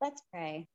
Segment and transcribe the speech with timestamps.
[0.00, 0.66] Let's pray.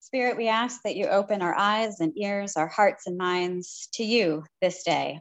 [0.00, 4.04] Spirit, we ask that you open our eyes and ears, our hearts and minds to
[4.04, 5.20] you this day.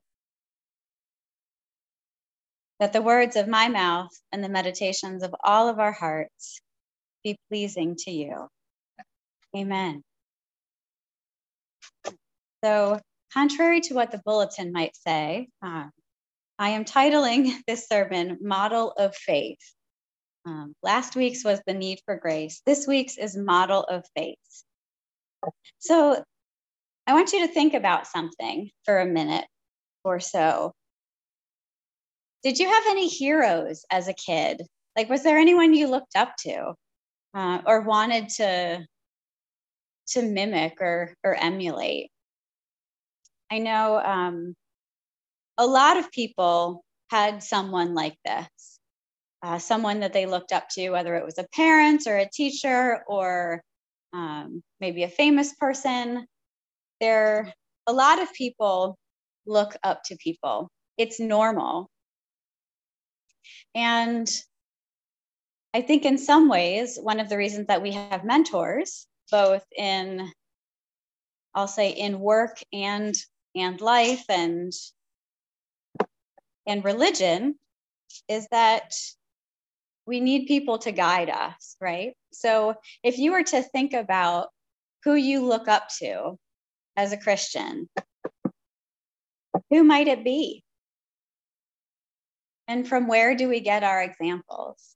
[2.79, 6.59] That the words of my mouth and the meditations of all of our hearts
[7.23, 8.48] be pleasing to you.
[9.55, 10.02] Amen.
[12.64, 13.00] So,
[13.32, 15.86] contrary to what the bulletin might say, uh,
[16.59, 19.61] I am titling this sermon Model of Faith.
[20.45, 22.61] Um, last week's was the need for grace.
[22.65, 24.37] This week's is Model of Faith.
[25.79, 26.21] So
[27.07, 29.45] I want you to think about something for a minute
[30.04, 30.73] or so.
[32.44, 34.61] Did you have any heroes as a kid?
[34.97, 36.73] Like, was there anyone you looked up to
[37.33, 38.85] uh, or wanted to,
[40.09, 42.11] to mimic or, or emulate?
[43.52, 44.55] I know um,
[45.59, 48.79] a lot of people had someone like this,
[49.43, 53.03] uh, someone that they looked up to, whether it was a parent or a teacher
[53.07, 53.61] or
[54.13, 56.25] um, maybe a famous person.
[57.01, 57.53] There,
[57.88, 58.97] a lot of people
[59.45, 60.69] look up to people.
[60.97, 61.89] It's normal.
[63.75, 64.29] And
[65.73, 70.31] I think in some ways, one of the reasons that we have mentors, both in,
[71.53, 73.13] I'll say, in work and
[73.55, 74.71] and life and
[76.70, 77.56] and religion
[78.30, 78.94] is that
[80.06, 82.14] we need people to guide us, right?
[82.31, 84.50] So if you were to think about
[85.03, 86.38] who you look up to
[86.95, 87.90] as a Christian,
[89.72, 90.64] who might it be?
[92.67, 94.95] And from where do we get our examples?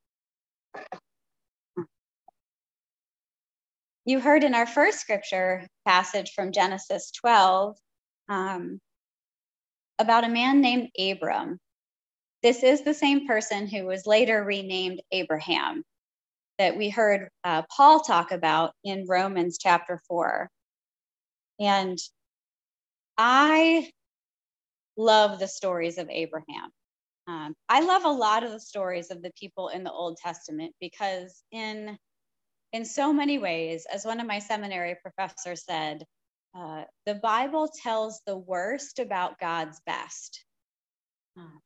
[4.06, 7.76] You heard in our first scripture passage from Genesis 12
[8.30, 8.80] um,
[9.98, 11.60] about a man named Abram.
[12.44, 15.84] This is the same person who was later renamed Abraham
[16.60, 20.50] that we heard uh, Paul talk about in Romans chapter 4.
[21.62, 21.98] And
[23.18, 23.90] I
[24.98, 26.70] love the stories of Abraham.
[27.28, 30.74] Um, I love a lot of the stories of the people in the Old Testament
[30.82, 31.98] because, in
[32.74, 36.04] in so many ways, as one of my seminary professors said,
[36.56, 40.44] uh, the Bible tells the worst about God's best.
[41.40, 41.60] Uh,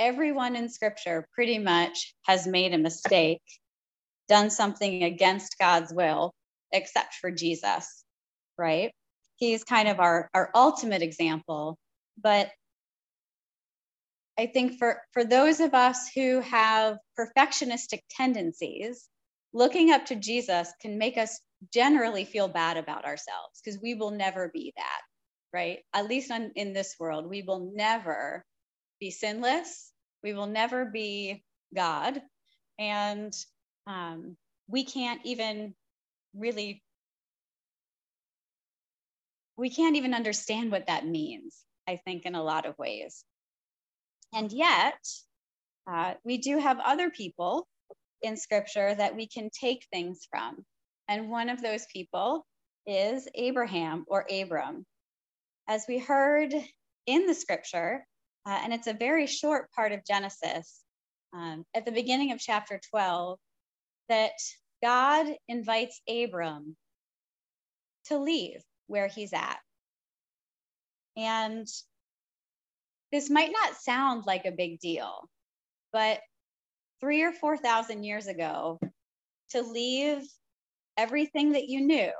[0.00, 3.42] everyone in Scripture pretty much has made a mistake,
[4.28, 6.32] done something against God's will,
[6.72, 8.02] except for Jesus,
[8.56, 8.92] right?
[9.36, 11.76] He's kind of our, our ultimate example.
[12.20, 12.50] But
[14.38, 19.06] I think for, for those of us who have perfectionistic tendencies,
[19.52, 21.38] looking up to Jesus can make us
[21.74, 25.00] generally feel bad about ourselves because we will never be that,
[25.52, 25.80] right?
[25.92, 28.44] At least on, in this world, we will never
[28.98, 29.89] be sinless.
[30.22, 31.42] We will never be
[31.74, 32.20] God.
[32.78, 33.32] And
[33.86, 34.36] um,
[34.68, 35.74] we can't even
[36.34, 36.82] really,
[39.56, 41.56] we can't even understand what that means,
[41.88, 43.24] I think, in a lot of ways.
[44.32, 44.98] And yet,
[45.90, 47.66] uh, we do have other people
[48.22, 50.64] in scripture that we can take things from.
[51.08, 52.46] And one of those people
[52.86, 54.86] is Abraham or Abram.
[55.68, 56.54] As we heard
[57.06, 58.06] in the scripture,
[58.46, 60.80] uh, and it's a very short part of Genesis,
[61.32, 63.38] um, at the beginning of chapter 12,
[64.08, 64.32] that
[64.82, 66.76] God invites Abram
[68.06, 69.58] to leave where he's at.
[71.16, 71.66] And
[73.12, 75.28] this might not sound like a big deal,
[75.92, 76.20] but
[77.00, 78.78] three or 4,000 years ago,
[79.50, 80.22] to leave
[80.96, 82.12] everything that you knew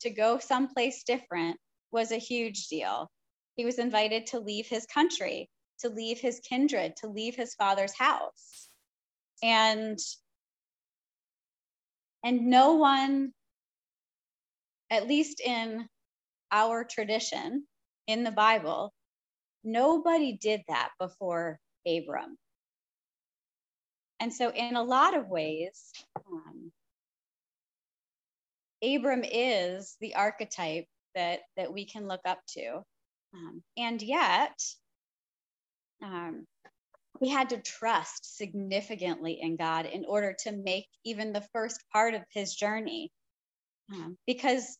[0.00, 1.56] to go someplace different
[1.90, 3.10] was a huge deal.
[3.56, 5.48] He was invited to leave his country,
[5.80, 8.68] to leave his kindred, to leave his father's house.
[9.42, 9.98] And
[12.24, 13.32] and no one
[14.90, 15.86] at least in
[16.50, 17.64] our tradition
[18.06, 18.92] in the Bible,
[19.62, 22.38] nobody did that before Abram.
[24.20, 25.92] And so, in a lot of ways,
[26.26, 26.72] um,
[28.82, 32.82] Abram is the archetype that that we can look up to,
[33.34, 34.58] um, and yet
[36.02, 36.46] um,
[37.20, 42.14] we had to trust significantly in God in order to make even the first part
[42.14, 43.10] of his journey,
[43.92, 44.78] um, because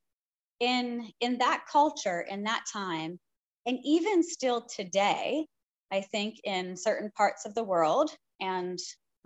[0.61, 3.19] in in that culture in that time,
[3.67, 5.47] and even still today,
[5.91, 8.11] I think in certain parts of the world
[8.41, 8.79] and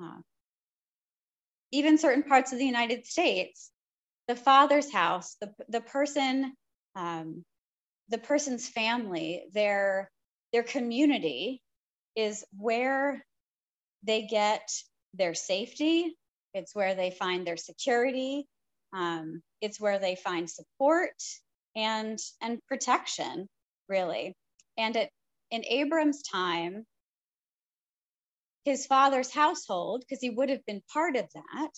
[0.03, 0.21] uh,
[1.73, 3.71] even certain parts of the United States,
[4.29, 6.53] the father's house, the, the person,
[6.95, 7.45] um,
[8.09, 10.11] the person's family, their,
[10.53, 11.63] their community
[12.17, 13.25] is where
[14.03, 14.69] they get
[15.15, 16.17] their safety,
[16.55, 18.47] it's where they find their security,
[18.93, 21.15] um, it's where they find support
[21.75, 23.49] and and protection,
[23.89, 24.35] really.
[24.77, 25.11] And it,
[25.51, 26.85] in Abram's time,
[28.65, 31.71] his father's household, because he would have been part of that,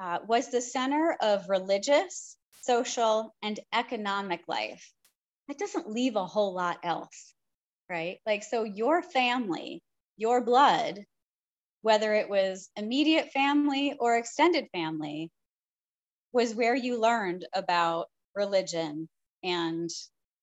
[0.00, 4.92] uh, was the center of religious, social, and economic life.
[5.48, 7.34] That doesn't leave a whole lot else,
[7.92, 8.18] right?
[8.24, 9.82] Like, so your family,
[10.16, 11.04] your blood,
[11.82, 15.30] whether it was immediate family or extended family,
[16.32, 19.08] was where you learned about religion
[19.44, 19.90] and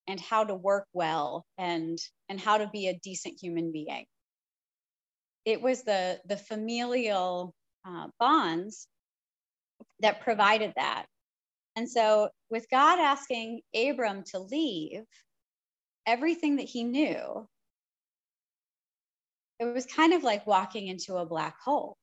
[0.07, 1.97] and how to work well and
[2.29, 4.05] and how to be a decent human being
[5.45, 7.53] it was the the familial
[7.87, 8.87] uh, bonds
[10.01, 11.05] that provided that
[11.75, 15.03] and so with god asking abram to leave
[16.09, 17.47] everything that he knew
[19.59, 21.95] it was kind of like walking into a black hole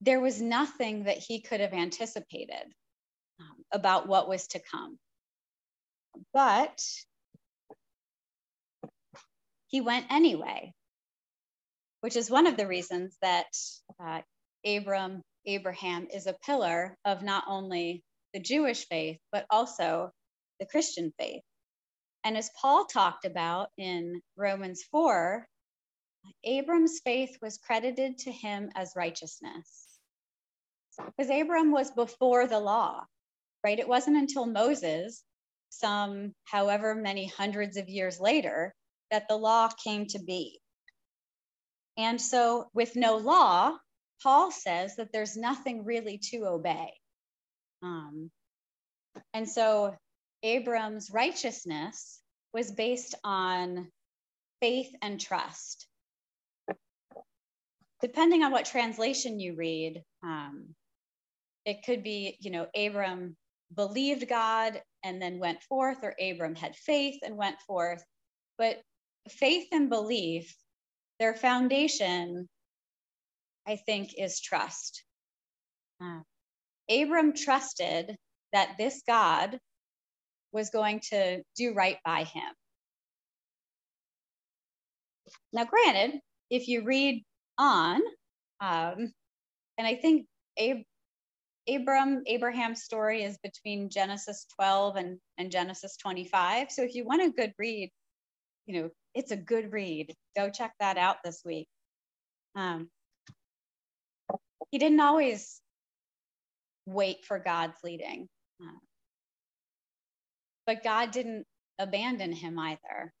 [0.00, 2.64] there was nothing that he could have anticipated
[3.40, 4.98] um, about what was to come
[6.34, 6.82] but
[9.68, 10.72] he went anyway
[12.02, 13.46] which is one of the reasons that
[14.04, 14.20] uh,
[14.66, 18.02] Abram, Abraham is a pillar of not only
[18.34, 20.10] the Jewish faith, but also
[20.58, 21.42] the Christian faith.
[22.24, 25.46] And as Paul talked about in Romans 4,
[26.44, 29.88] Abram's faith was credited to him as righteousness.
[30.96, 33.04] Because Abram was before the law,
[33.64, 33.78] right?
[33.78, 35.24] It wasn't until Moses,
[35.70, 38.74] some however many hundreds of years later,
[39.10, 40.60] that the law came to be.
[41.96, 43.76] And so, with no law,
[44.22, 46.92] Paul says that there's nothing really to obey.
[47.82, 48.30] Um,
[49.34, 49.96] and so,
[50.42, 52.20] Abram's righteousness
[52.52, 53.88] was based on
[54.60, 55.86] faith and trust.
[58.00, 60.74] Depending on what translation you read, um,
[61.64, 63.36] it could be, you know, Abram
[63.74, 68.04] believed God and then went forth, or Abram had faith and went forth.
[68.58, 68.80] But
[69.28, 70.54] faith and belief
[71.20, 72.48] their foundation,
[73.66, 75.04] I think, is trust.
[76.02, 76.20] Uh,
[76.90, 78.16] Abram trusted
[78.52, 79.58] that this God
[80.52, 82.52] was going to do right by him.
[85.52, 86.20] Now, granted,
[86.50, 87.24] if you read
[87.58, 88.00] on,
[88.60, 89.12] um,
[89.78, 90.26] and I think
[90.58, 90.84] Ab-
[91.68, 96.70] Abram, Abraham's story is between Genesis 12 and, and Genesis 25.
[96.70, 97.90] So if you want a good read,
[98.66, 100.14] you know, it's a good read.
[100.36, 101.68] Go check that out this week.
[102.54, 102.88] Um,
[104.70, 105.60] he didn't always
[106.86, 108.28] wait for God's leading,
[108.62, 108.78] uh,
[110.66, 111.44] but God didn't
[111.78, 113.12] abandon him either.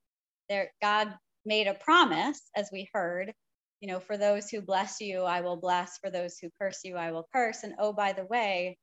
[0.48, 3.32] There, God made a promise, as we heard,
[3.80, 5.98] you know, for those who bless you, I will bless.
[5.98, 7.64] For those who curse you, I will curse.
[7.64, 8.78] And oh, by the way,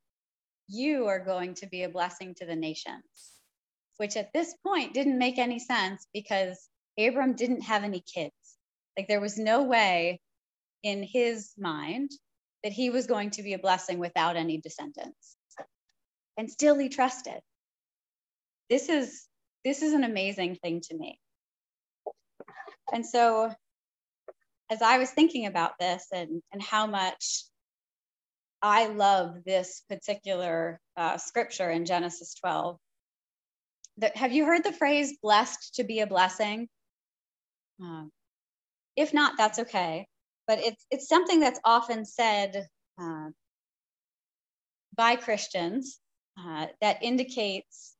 [0.67, 3.39] you are going to be a blessing to the nations,
[3.95, 6.67] which at this point didn't make any sense because
[6.99, 8.33] Abram didn't have any kids.
[8.97, 10.19] Like there was no way
[10.83, 12.11] in his mind
[12.63, 15.37] that he was going to be a blessing without any descendants.
[16.37, 17.39] And still he trusted.
[18.69, 19.25] This is
[19.65, 21.19] this is an amazing thing to me.
[22.93, 23.51] And so
[24.69, 27.43] as I was thinking about this and, and how much
[28.61, 32.77] I love this particular uh, scripture in Genesis 12,
[33.97, 36.67] that, have you heard the phrase blessed to be a blessing?
[37.81, 38.11] Um,
[38.95, 40.07] if not, that's okay.
[40.47, 42.67] But it's it's something that's often said
[42.99, 43.29] uh,
[44.95, 45.99] by Christians
[46.39, 47.95] uh, that indicates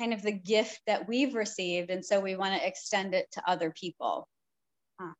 [0.00, 3.42] kind of the gift that we've received, and so we want to extend it to
[3.46, 4.26] other people.
[4.98, 5.12] Uh,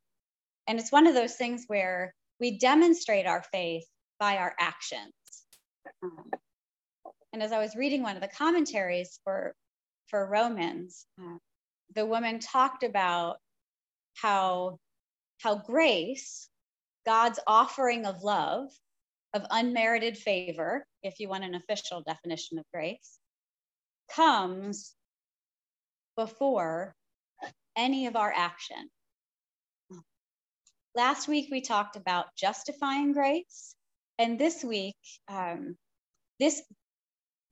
[0.67, 3.85] and it's one of those things where we demonstrate our faith
[4.19, 5.13] by our actions.
[6.03, 6.31] Um,
[7.31, 9.53] and as I was reading one of the commentaries for
[10.07, 11.37] for Romans, uh,
[11.95, 13.37] the woman talked about
[14.15, 14.79] how
[15.41, 16.49] how grace
[17.05, 18.67] god's offering of love
[19.33, 23.20] of unmerited favor if you want an official definition of grace
[24.15, 24.93] comes
[26.15, 26.95] before
[27.75, 28.89] any of our action
[30.95, 33.75] last week we talked about justifying grace
[34.19, 34.97] and this week
[35.29, 35.75] um,
[36.39, 36.61] this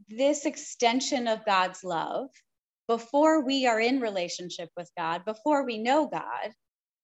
[0.09, 2.29] this extension of god's love
[2.89, 6.51] before we are in relationship with God, before we know God,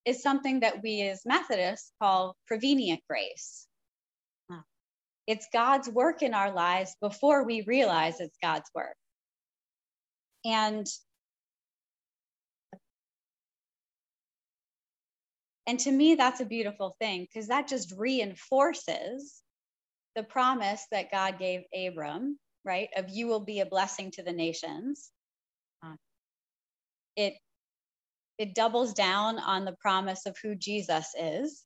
[0.04, 3.68] is something that we as Methodists call prevenient grace.
[5.28, 8.96] It's God's work in our lives before we realize it's God's work.
[10.46, 10.88] And
[15.68, 19.42] and to me, that's a beautiful thing because that just reinforces
[20.16, 22.90] the promise that God gave Abram, right?
[22.98, 25.12] Of you will be a blessing to the nations.
[25.86, 25.96] Uh,
[27.16, 27.36] it
[28.38, 31.64] it doubles down on the promise of who Jesus is,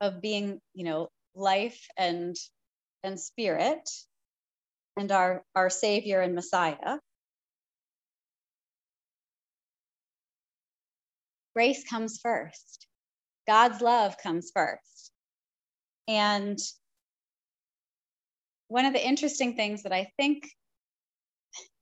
[0.00, 2.36] of being, you know, life and
[3.04, 3.88] and spirit,
[4.96, 6.98] and our our Savior and Messiah.
[11.58, 12.86] Grace comes first.
[13.48, 15.10] God's love comes first.
[16.06, 16.56] And
[18.68, 20.48] one of the interesting things that I think,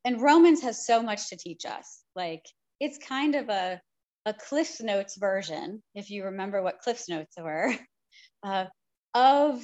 [0.03, 2.01] and Romans has so much to teach us.
[2.15, 2.43] Like
[2.81, 3.79] it's kind of a,
[4.25, 7.75] a Cliff Notes version, if you remember what Cliff Notes were,
[8.47, 8.65] uh,
[9.13, 9.63] of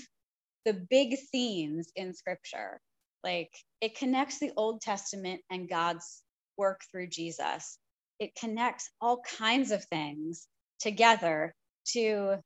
[0.66, 2.82] the big themes in scripture.
[3.24, 6.22] Like it connects the Old Testament and God's
[6.58, 7.78] work through Jesus.
[8.22, 10.46] It connects all kinds of things
[10.78, 11.52] together
[11.88, 12.36] to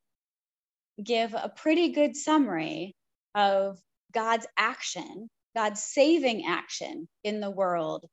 [1.05, 2.97] give a pretty good summary
[3.35, 3.79] of
[4.11, 8.07] God's action, God's saving action in the world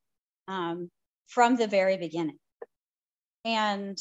[0.50, 0.90] um,
[1.28, 2.38] from the very beginning.
[3.46, 3.98] And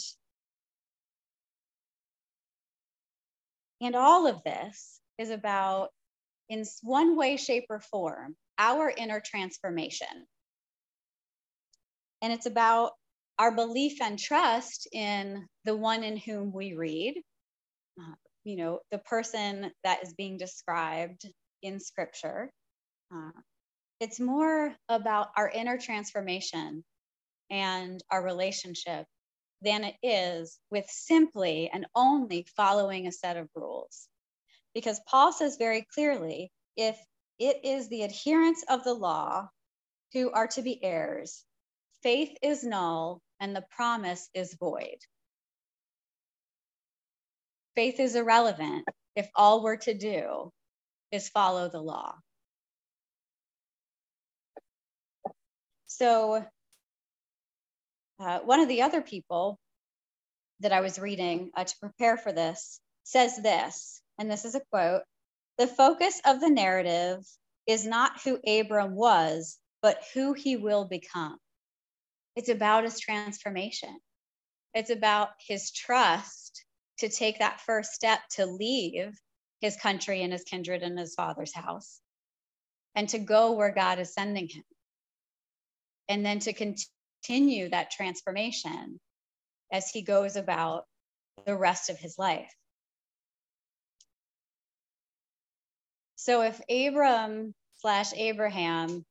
[3.81, 5.91] and all of this is about
[6.49, 10.27] in one way shape or form our inner transformation
[12.23, 12.93] and it's about
[13.43, 17.15] our belief and trust in the one in whom we read,
[18.01, 21.29] uh, you know, the person that is being described
[21.61, 22.53] in scripture.
[23.13, 23.33] Uh,
[23.99, 26.85] it's more about our inner transformation
[27.51, 29.07] and our relationship
[29.61, 34.07] than it is with simply and only following a set of rules.
[34.73, 36.97] Because Paul says very clearly if
[37.41, 39.49] it is the adherents of the law
[40.13, 41.45] who are to be heirs,
[42.05, 44.99] faith is null and the promise is void.
[47.75, 50.53] Faith is irrelevant if all we're to do
[51.11, 52.15] is follow the law.
[55.89, 56.47] So,
[58.21, 59.59] uh, one of the other people
[60.61, 64.63] that I was reading uh, to prepare for this says this, and this is a
[64.71, 65.03] quote
[65.59, 67.19] The focus of the narrative
[67.67, 71.39] is not who Abram was, but who he will become.
[72.35, 73.99] It's about his transformation.
[74.75, 76.65] It's about his trust
[76.99, 79.19] to take that first step to leave
[79.61, 82.01] his country and his kindred and his father's house
[82.95, 84.65] and to go where God is sending him.
[86.09, 88.99] And then to continue that transformation
[89.71, 90.85] as he goes about
[91.47, 92.53] the rest of his life.
[96.17, 99.05] So if Abram slash Abraham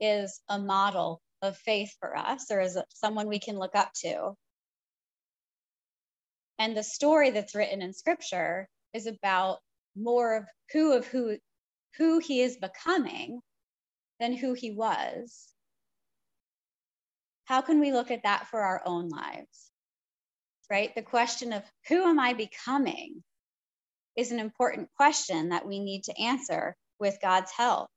[0.00, 4.34] is a model of faith for us or as someone we can look up to.
[6.58, 9.58] And the story that's written in scripture is about
[9.96, 11.38] more of who of who
[11.96, 13.40] who he is becoming
[14.20, 15.52] than who he was.
[17.44, 19.70] How can we look at that for our own lives?
[20.70, 20.94] Right?
[20.94, 23.22] The question of who am I becoming
[24.16, 27.88] is an important question that we need to answer with God's help.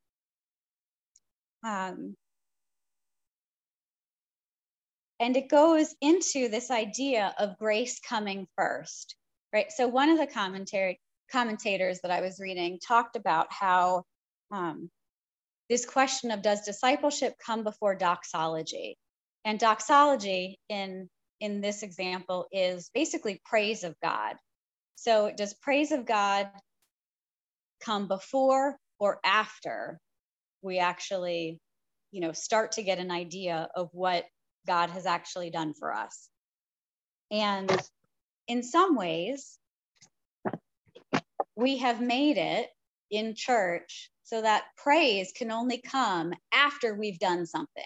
[1.64, 2.16] Um,
[5.22, 9.14] and it goes into this idea of grace coming first,
[9.52, 9.70] right?
[9.70, 11.00] So one of the commentary
[11.30, 14.02] commentators that I was reading talked about how
[14.50, 14.90] um,
[15.70, 18.98] this question of does discipleship come before doxology?
[19.44, 21.08] And doxology in
[21.40, 24.34] in this example is basically praise of God.
[24.96, 26.48] So does praise of God
[27.80, 30.00] come before or after
[30.62, 31.60] we actually,
[32.10, 34.24] you know, start to get an idea of what
[34.66, 36.28] God has actually done for us.
[37.30, 37.70] And
[38.48, 39.58] in some ways,
[41.56, 42.68] we have made it
[43.10, 47.84] in church so that praise can only come after we've done something,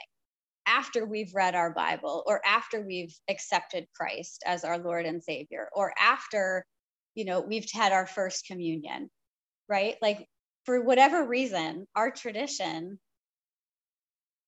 [0.66, 5.68] after we've read our Bible, or after we've accepted Christ as our Lord and Savior,
[5.74, 6.64] or after,
[7.14, 9.10] you know, we've had our first communion,
[9.68, 9.96] right?
[10.00, 10.26] Like
[10.64, 12.98] for whatever reason, our tradition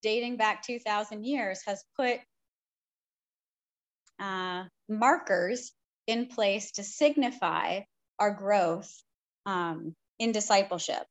[0.01, 2.19] dating back 2000 years has put
[4.19, 5.71] uh, markers
[6.07, 7.81] in place to signify
[8.17, 8.91] our growth
[9.45, 11.05] um, in discipleship.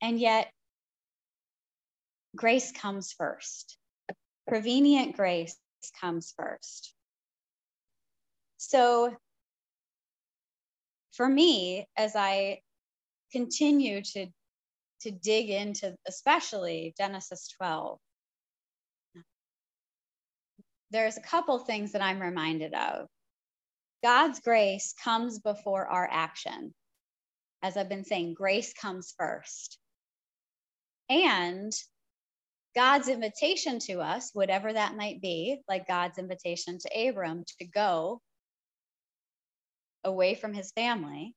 [0.00, 0.50] And yet,
[2.34, 3.76] grace comes first.
[4.48, 5.56] Prevenient grace
[6.00, 6.94] comes first.
[8.56, 9.14] So,
[11.12, 12.60] for me, as I
[13.32, 14.26] continue to
[15.02, 17.98] to dig into especially Genesis 12.
[20.92, 23.08] there's a couple things that I'm reminded of.
[24.02, 26.74] God's grace comes before our action.
[27.62, 29.78] As I've been saying, grace comes first.
[31.08, 31.72] And
[32.74, 38.20] God's invitation to us, whatever that might be, like God's invitation to Abram to go
[40.04, 41.34] away from his family,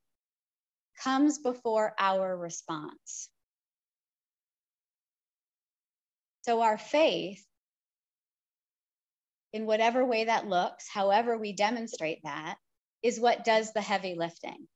[1.01, 3.29] comes before our response.
[6.45, 7.43] So our faith,
[9.51, 12.57] in whatever way that looks, however we demonstrate that,
[13.01, 14.67] is what does the heavy lifting.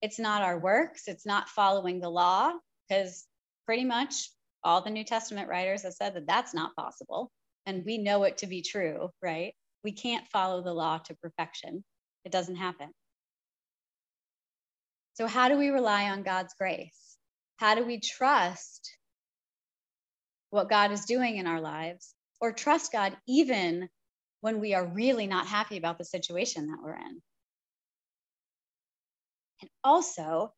[0.00, 2.50] It's not our works, it's not following the law,
[2.88, 3.24] because
[3.64, 4.28] pretty much
[4.64, 7.30] all the New Testament writers have said that that's not possible.
[7.64, 9.54] And we know it to be true, right?
[9.84, 11.84] We can't follow the law to perfection,
[12.24, 12.90] it doesn't happen.
[15.14, 17.16] So, how do we rely on God's grace?
[17.58, 18.90] How do we trust
[20.52, 23.88] what God is doing in our lives or trust God even
[24.42, 27.22] when we are really not happy about the situation that we're in?
[29.62, 30.52] And also,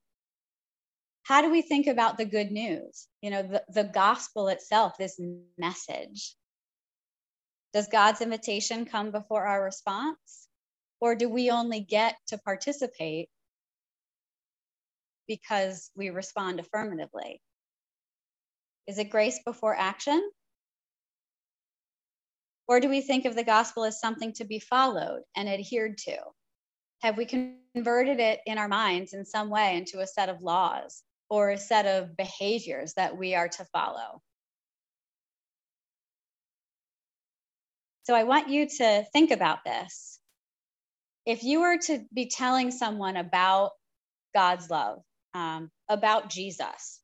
[1.22, 3.06] how do we think about the good news?
[3.22, 5.20] You know, the, the gospel itself, this
[5.56, 6.34] message.
[7.72, 10.48] Does God's invitation come before our response?
[11.00, 13.28] Or do we only get to participate
[15.28, 17.40] because we respond affirmatively?
[18.86, 20.30] Is it grace before action?
[22.66, 26.16] Or do we think of the gospel as something to be followed and adhered to?
[27.02, 31.02] Have we converted it in our minds in some way into a set of laws
[31.28, 34.22] or a set of behaviors that we are to follow?
[38.04, 40.18] So I want you to think about this.
[41.26, 43.72] If you were to be telling someone about
[44.34, 45.00] God's love,
[45.32, 47.00] um, about Jesus,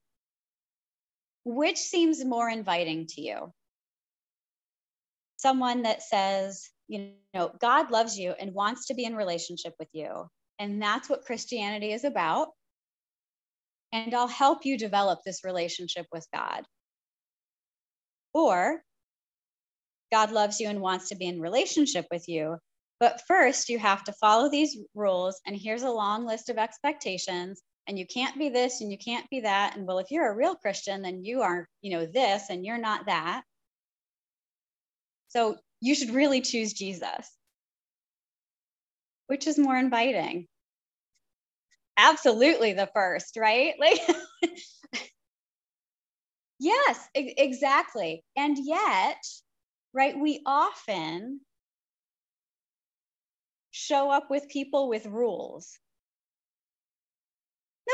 [1.45, 3.53] which seems more inviting to you?
[5.37, 9.89] Someone that says, you know, God loves you and wants to be in relationship with
[9.93, 10.27] you.
[10.59, 12.49] And that's what Christianity is about.
[13.93, 16.65] And I'll help you develop this relationship with God.
[18.35, 18.83] Or
[20.13, 22.57] God loves you and wants to be in relationship with you.
[22.99, 25.41] But first, you have to follow these rules.
[25.47, 29.29] And here's a long list of expectations and you can't be this and you can't
[29.31, 29.77] be that.
[29.77, 32.79] And well if you're a real christian then you are you know this and you're
[32.79, 33.43] not that.
[35.29, 37.29] So you should really choose jesus
[39.27, 40.49] which is more inviting.
[41.99, 43.75] Absolutely the first right?
[43.81, 44.01] Like
[46.61, 48.23] yes e- exactly.
[48.37, 49.23] And yet
[49.93, 51.41] right we often
[53.73, 55.79] show up with people with rules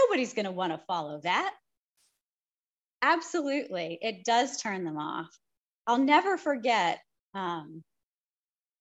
[0.06, 1.54] Nobody's going to want to follow that.
[3.02, 3.98] Absolutely.
[4.00, 5.28] It does turn them off.
[5.86, 7.00] I'll never forget.
[7.34, 7.82] Um,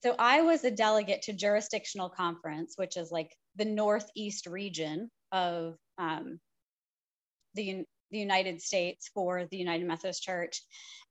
[0.04, 5.76] so I was a delegate to jurisdictional conference, which is like the Northeast region of
[5.98, 6.40] um,
[7.56, 10.62] the, the United States for the United Methodist Church.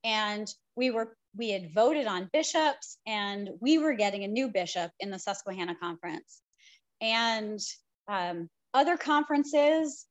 [0.03, 4.91] And we were we had voted on bishops and we were getting a new bishop
[4.99, 6.41] in the Susquehanna conference.
[7.01, 7.59] And
[8.07, 10.05] um, other conferences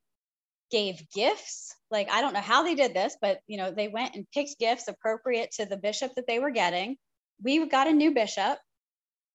[0.70, 1.76] gave gifts.
[1.90, 4.58] Like, I don't know how they did this, but you know, they went and picked
[4.58, 6.96] gifts appropriate to the bishop that they were getting.
[7.42, 8.58] We got a new bishop.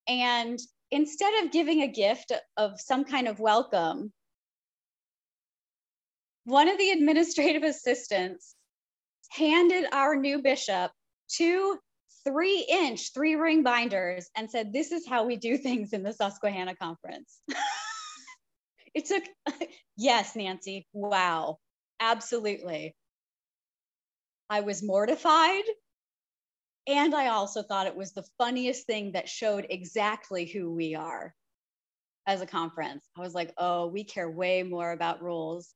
[0.08, 0.60] And
[0.92, 4.12] instead of giving a gift of some kind of welcome,
[6.46, 8.56] one of the administrative assistants
[9.30, 10.92] handed our new bishop
[11.30, 11.78] two
[12.26, 16.14] three inch, three ring binders and said, This is how we do things in the
[16.14, 17.40] Susquehanna Conference.
[18.94, 19.24] it took
[19.98, 20.88] yes nancy.
[20.94, 21.58] Wow.
[22.00, 22.96] Absolutely.
[24.50, 25.64] I was mortified
[26.88, 31.34] and i also thought it was the funniest thing that showed exactly who we are
[32.26, 33.06] as a conference.
[33.18, 35.74] I was like oh we care way more about rules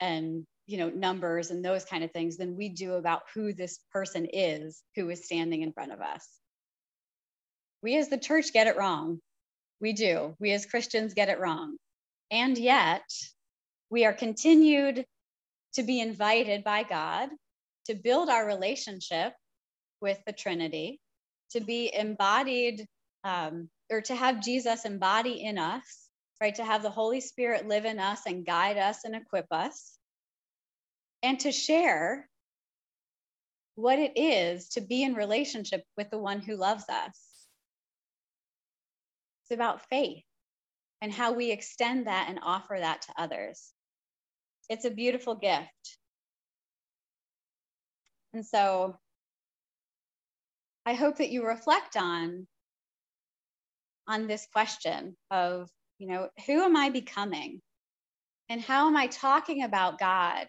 [0.00, 3.80] and you know numbers and those kind of things than we do about who this
[3.92, 6.28] person is who is standing in front of us.
[7.82, 9.20] We as the church get it wrong.
[9.80, 10.34] We do.
[10.40, 11.76] We as christians get it wrong
[12.30, 13.04] and yet,
[13.90, 15.04] we are continued
[15.74, 17.28] to be invited by God
[17.86, 19.34] to build our relationship
[20.00, 21.00] with the Trinity,
[21.50, 22.86] to be embodied
[23.24, 26.08] um, or to have Jesus embody in us,
[26.40, 26.54] right?
[26.54, 29.96] To have the Holy Spirit live in us and guide us and equip us,
[31.22, 32.28] and to share
[33.76, 37.18] what it is to be in relationship with the one who loves us.
[39.42, 40.24] It's about faith
[41.02, 43.72] and how we extend that and offer that to others.
[44.68, 45.98] It's a beautiful gift.
[48.32, 48.96] And so
[50.86, 52.46] I hope that you reflect on
[54.06, 57.60] on this question of, you know, who am I becoming?
[58.48, 60.48] And how am I talking about God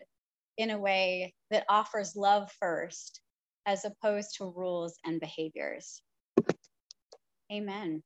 [0.57, 3.21] in a way that offers love first
[3.65, 6.01] as opposed to rules and behaviors?
[7.51, 8.03] Amen.